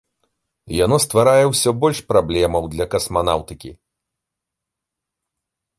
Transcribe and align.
Яно 0.85 0.97
стварае 1.05 1.43
ўсё 1.47 1.69
больш 1.83 1.99
праблемаў 2.13 2.63
для 2.73 2.85
касманаўтыкі. 2.95 3.75